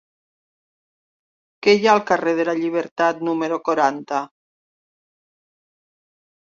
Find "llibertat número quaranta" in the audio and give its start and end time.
2.63-4.27